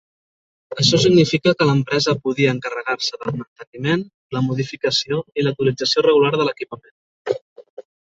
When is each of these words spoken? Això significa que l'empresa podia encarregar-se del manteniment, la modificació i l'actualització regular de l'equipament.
Això 0.83 0.99
significa 1.03 1.53
que 1.59 1.67
l'empresa 1.71 2.15
podia 2.23 2.55
encarregar-se 2.55 3.21
del 3.25 3.37
manteniment, 3.43 4.09
la 4.39 4.45
modificació 4.49 5.23
i 5.39 5.49
l'actualització 5.49 6.09
regular 6.11 6.37
de 6.41 6.53
l'equipament. 6.53 6.99